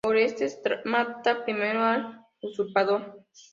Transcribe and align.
Orestes 0.03 0.63
mata 0.83 1.43
primero 1.45 1.81
al 1.83 2.25
usurpador. 2.41 3.23